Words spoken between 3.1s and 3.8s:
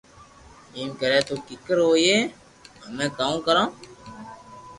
ڪاو ڪرو